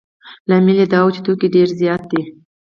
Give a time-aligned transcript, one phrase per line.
[0.49, 2.21] لامل یې دا دی چې توکي ډېر زیات دي